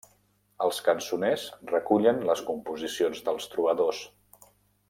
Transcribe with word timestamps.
Els 0.67 0.79
cançoners 0.87 1.43
recullen 1.73 2.25
les 2.31 2.43
composicions 2.51 3.25
dels 3.29 3.49
trobadors. 3.53 4.05